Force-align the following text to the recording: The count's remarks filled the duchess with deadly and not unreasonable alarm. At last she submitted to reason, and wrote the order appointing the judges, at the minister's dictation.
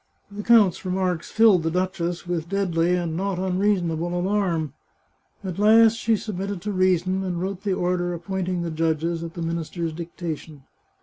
The 0.31 0.41
count's 0.41 0.83
remarks 0.83 1.29
filled 1.29 1.61
the 1.61 1.69
duchess 1.69 2.25
with 2.25 2.49
deadly 2.49 2.95
and 2.95 3.15
not 3.15 3.37
unreasonable 3.37 4.19
alarm. 4.19 4.73
At 5.43 5.59
last 5.59 5.93
she 5.95 6.15
submitted 6.15 6.59
to 6.63 6.71
reason, 6.71 7.23
and 7.23 7.39
wrote 7.39 7.61
the 7.61 7.73
order 7.73 8.11
appointing 8.15 8.63
the 8.63 8.71
judges, 8.71 9.23
at 9.23 9.35
the 9.35 9.43
minister's 9.43 9.93
dictation. 9.93 10.63